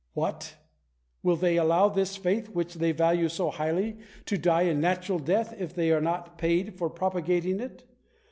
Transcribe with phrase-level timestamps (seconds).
[0.15, 0.55] What!
[1.21, 5.53] will they allow this faith, which they value so highly, to die a natural death
[5.61, 7.87] if they are not paid for propagating it